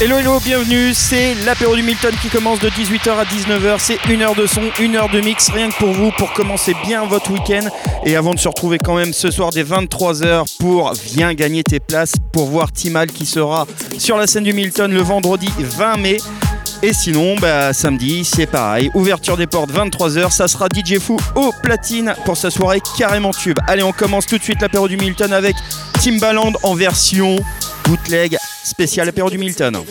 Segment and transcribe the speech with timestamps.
[0.00, 0.92] Hello, hello, bienvenue.
[0.94, 3.76] C'est l'apéro du Milton qui commence de 18h à 19h.
[3.78, 6.74] C'est une heure de son, une heure de mix, rien que pour vous, pour commencer
[6.84, 7.68] bien votre week-end.
[8.04, 11.78] Et avant de se retrouver quand même ce soir dès 23h pour Viens gagner tes
[11.78, 13.66] places pour voir Timal qui sera
[13.98, 16.16] sur la scène du Milton le vendredi 20 mai.
[16.84, 18.90] Et sinon, bah, samedi, c'est pareil.
[18.94, 23.58] Ouverture des portes 23h, ça sera DJ Fou au platine pour sa soirée carrément tube.
[23.68, 25.54] Allez, on commence tout de suite l'apéro du Milton avec
[26.00, 27.36] Timbaland en version
[27.84, 29.84] bootleg spécial apéro du Milton.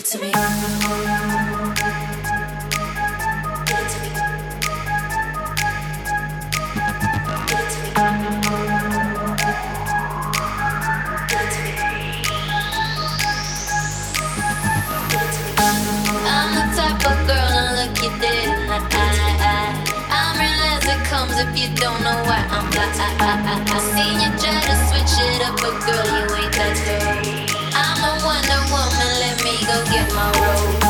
[21.42, 22.94] if you don't know why I'm black.
[22.96, 26.52] I, I, I, I seen you try to switch it up, but girl, you ain't
[26.54, 27.01] that girl.
[29.66, 30.81] go get my rose.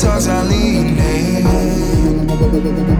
[0.00, 2.99] times I lean in.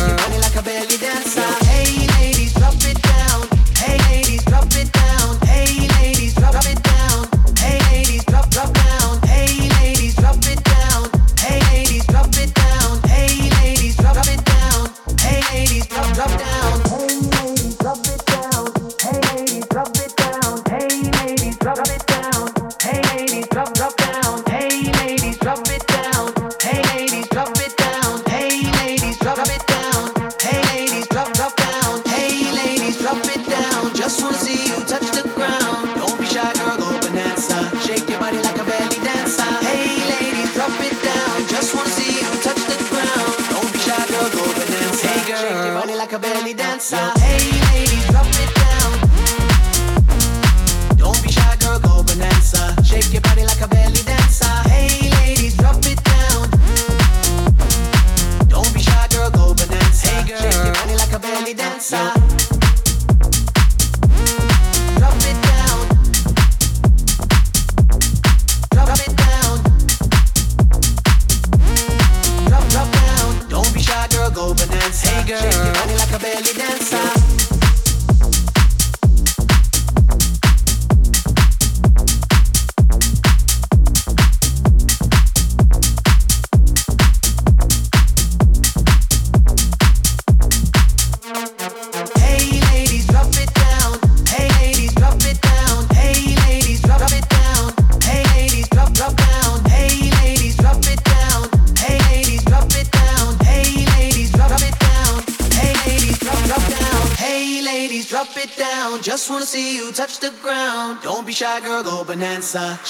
[0.00, 1.59] Body like a belly dancer.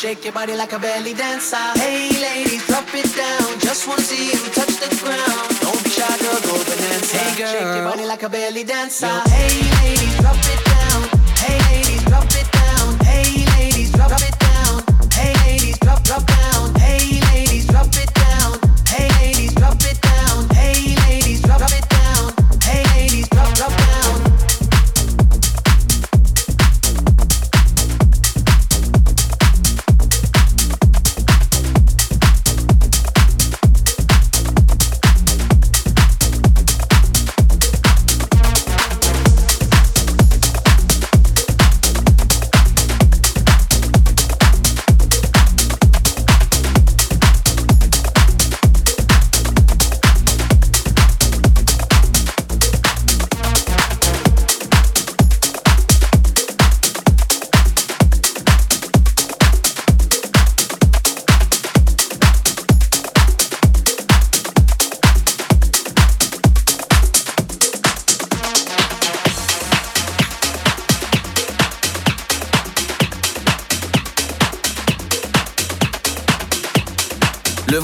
[0.00, 1.59] Shake your body like a belly dancer.
[1.76, 3.61] Hey ladies, drop it down.
[3.61, 5.61] Just wanna see you touch the ground.
[5.61, 7.19] Don't be shy, girl, go bonanza.
[7.19, 9.21] Hey girl, shake your body like a belly dancer.
[9.28, 11.02] Hey ladies, drop it down.
[11.37, 12.50] Hey ladies, drop it.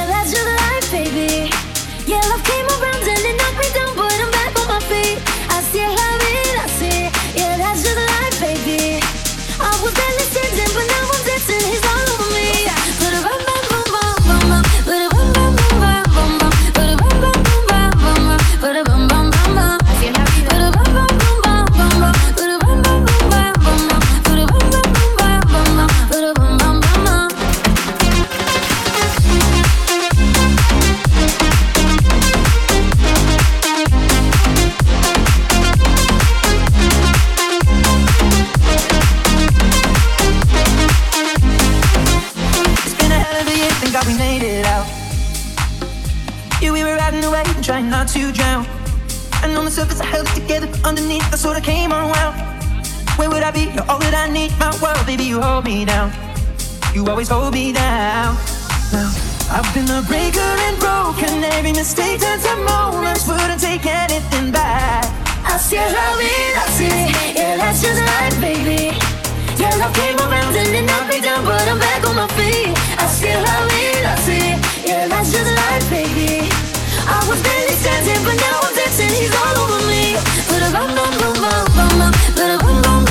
[57.21, 58.35] always hold me down.
[58.91, 59.11] Now,
[59.51, 61.43] I've been a breaker and broken.
[61.43, 65.05] Every mistake turns to moments, wouldn't take anything back.
[65.45, 66.89] Así es la vida, sí.
[67.35, 68.97] Yeah, that's just life, baby.
[69.57, 72.73] Yeah, love came around and it knocked me down, but I'm back on my feet.
[72.97, 74.57] Así es la vida, sí.
[74.87, 76.49] Yeah, that's just life, baby.
[77.05, 79.09] I was barely standing, but now I'm dancing.
[79.09, 80.17] He's all over me.
[80.49, 82.11] Ba-da-bum, bum, bum, bum, bum, bum.
[82.35, 83.10] Ba-da-bum, bum, bum, bum, bum,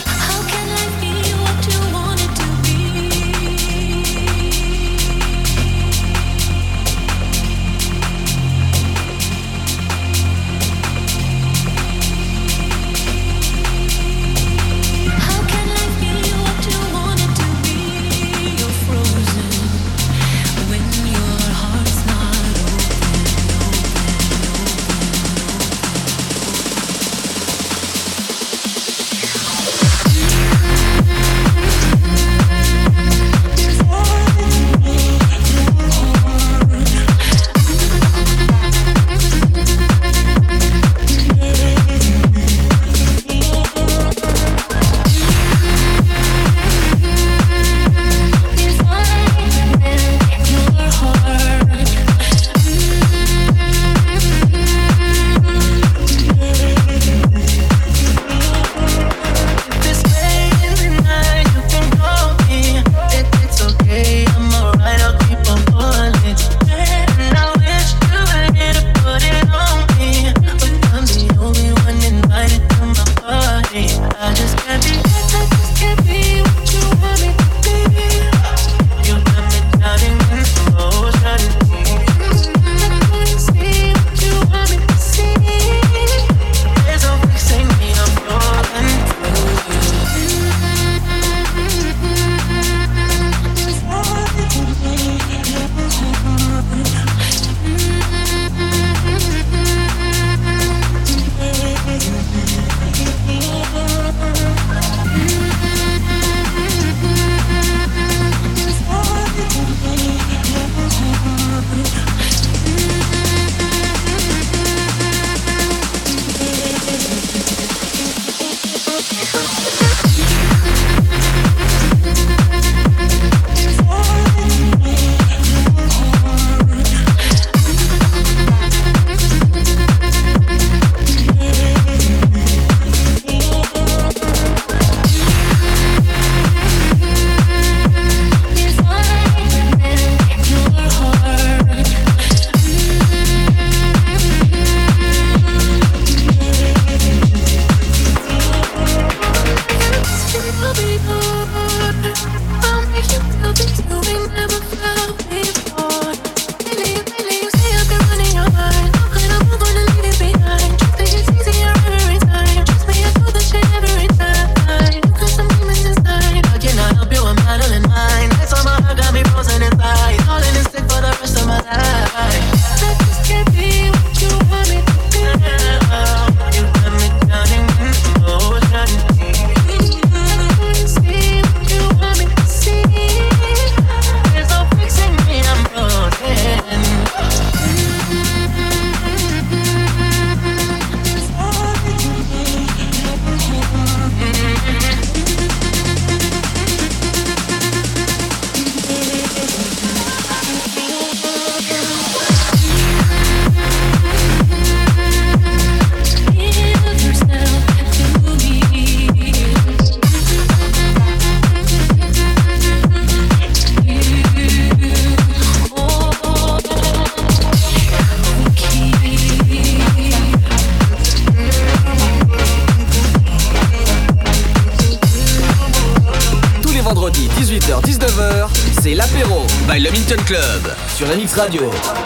[231.37, 232.00] Radio.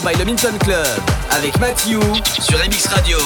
[0.00, 0.86] by le Minton Club
[1.30, 2.00] avec Matthew
[2.40, 3.18] sur MX Radio.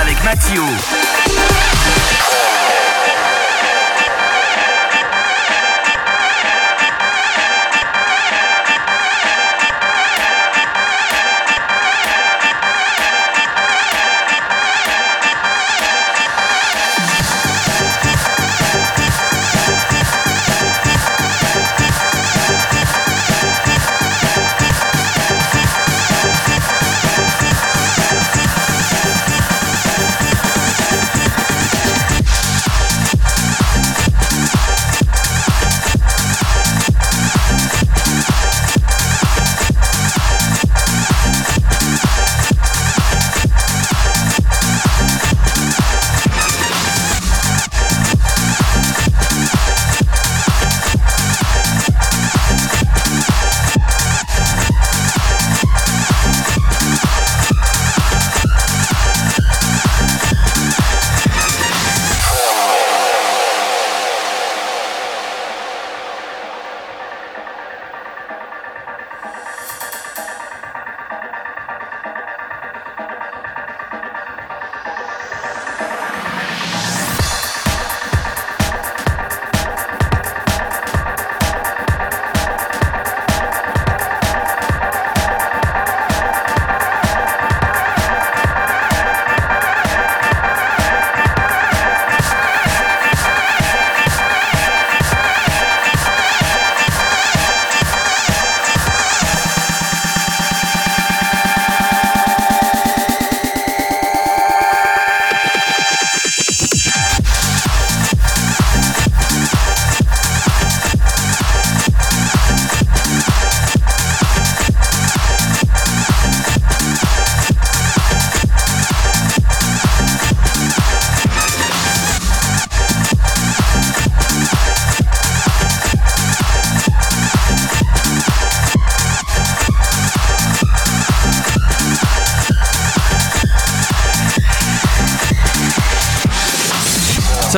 [0.00, 0.62] Avec Mathieu.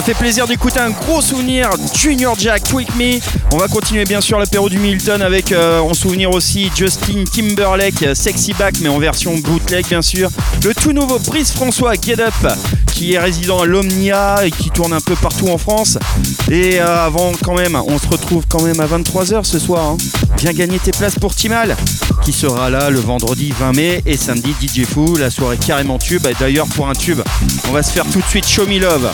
[0.08, 3.20] fait plaisir d'écouter un gros souvenir Junior Jack Tweak Me.
[3.52, 8.02] On va continuer bien sûr l'apéro du Milton avec euh, en souvenir aussi Justin Timberlake
[8.04, 10.30] euh, Sexy Back mais en version bootleg bien sûr.
[10.64, 12.32] Le tout nouveau Brice François Get Up
[12.86, 15.98] qui est résident à l'Omnia et qui tourne un peu partout en France.
[16.50, 19.88] Et euh, avant quand même, on se retrouve quand même à 23h ce soir.
[19.90, 19.96] Hein.
[20.38, 21.76] Viens gagner tes places pour Timal
[22.32, 26.26] sera là le vendredi 20 mai et samedi DJ Fou, la soirée carrément tube.
[26.26, 27.20] Et d'ailleurs, pour un tube,
[27.68, 29.10] on va se faire tout de suite Show Me Love.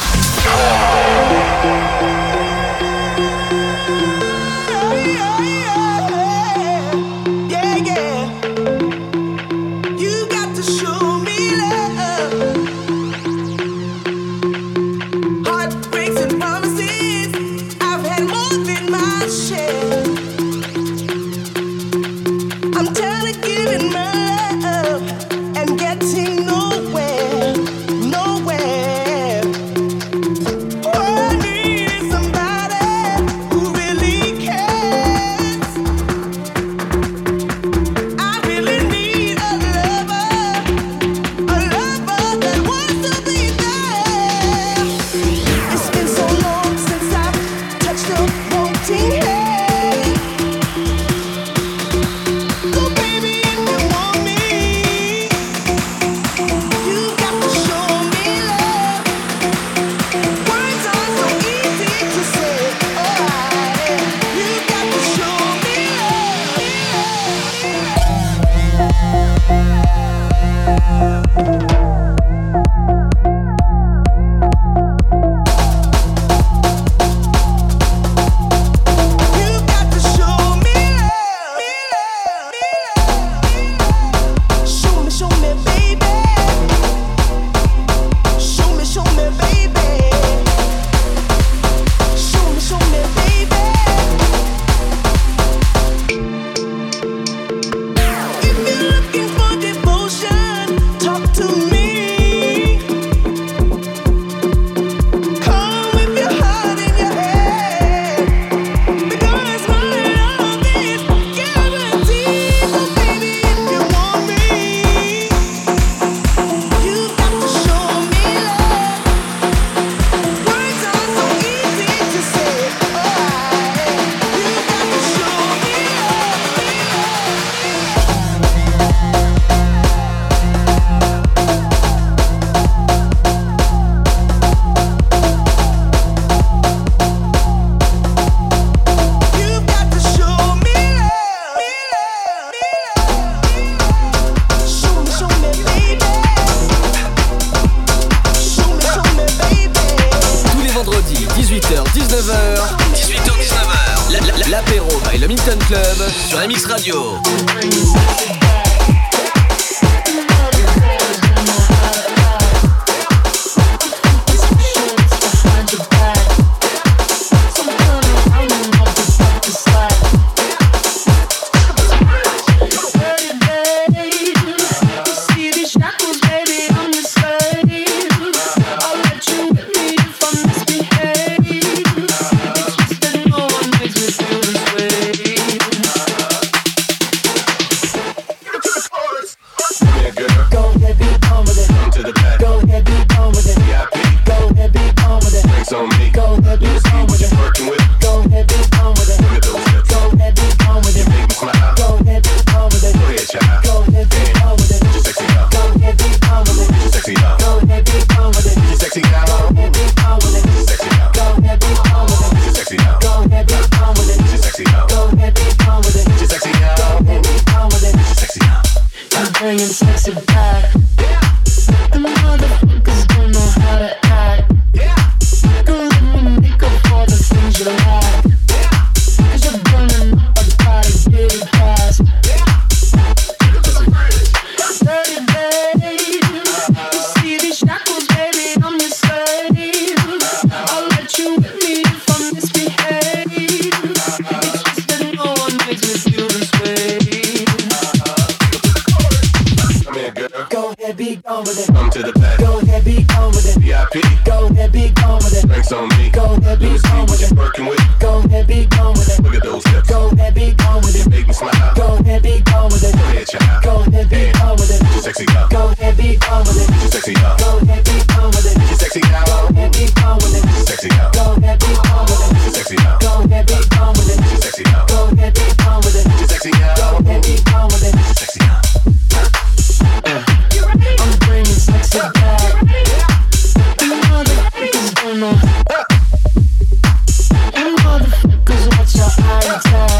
[287.98, 289.93] motherfuckers watch your eye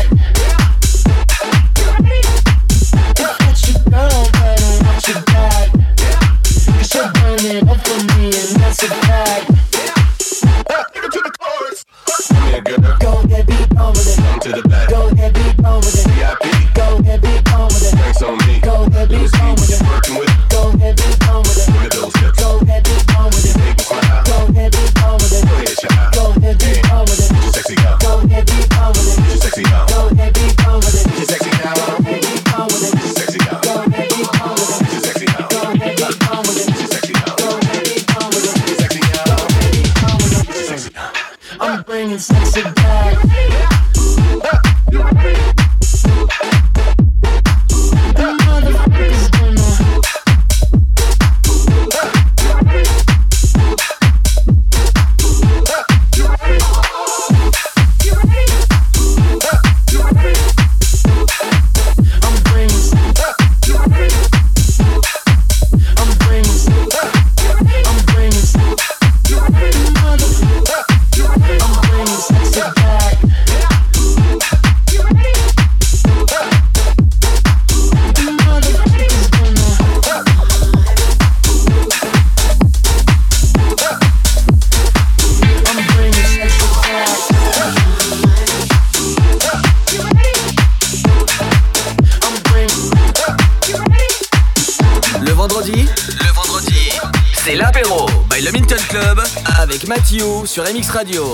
[100.55, 101.34] sur MX Radio.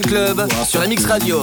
[0.00, 1.42] Club sur MX Radio.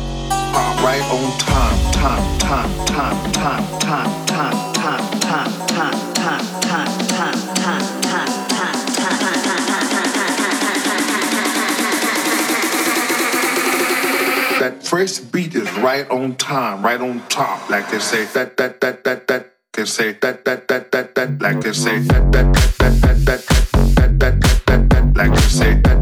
[0.81, 7.37] right on time, time, time, time, time, time, time, time, time, time, time, time, time,
[7.55, 8.31] time, time,
[14.59, 18.81] That first beat is right on time, right on top, like they say that that
[18.81, 19.47] that that that.
[19.73, 23.45] They say that that that that that, like they say that that that that that
[23.95, 26.00] that that that that like they say that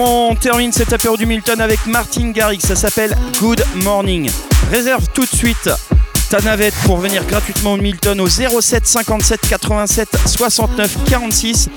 [0.00, 2.60] on termine cet apéro du Milton avec Martin Garrix.
[2.60, 4.30] Ça s'appelle Good Morning.
[4.70, 5.70] Réserve tout de suite
[6.30, 11.68] ta navette pour venir gratuitement au Milton au 07 57 87 69 46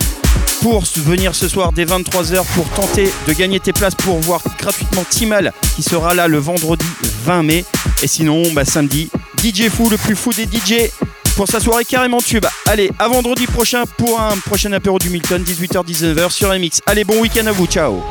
[0.61, 5.03] pour venir ce soir dès 23h pour tenter de gagner tes places pour voir gratuitement
[5.09, 6.86] Timal qui sera là le vendredi
[7.24, 7.65] 20 mai.
[8.03, 9.09] Et sinon, bah, samedi,
[9.43, 10.91] DJ Fou, le plus fou des DJ
[11.36, 12.46] pour sa soirée carrément tube.
[12.68, 16.82] Allez, à vendredi prochain pour un prochain apéro du Milton, 18h-19h sur MX.
[16.86, 18.02] Allez, bon week-end à vous, ciao